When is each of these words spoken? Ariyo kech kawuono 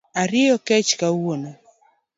Ariyo 0.21 0.55
kech 0.67 0.89
kawuono 0.99 1.51